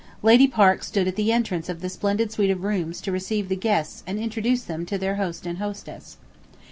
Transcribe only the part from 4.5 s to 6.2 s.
them to their host and hostess.